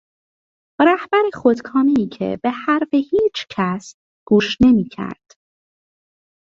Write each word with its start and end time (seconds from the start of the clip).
رهبر 0.79 1.23
خودکامهای 1.33 2.07
که 2.07 2.39
به 2.43 2.49
حرف 2.49 2.93
هیچکس 2.93 3.95
گوش 4.27 4.57
نمیکرد 4.61 5.31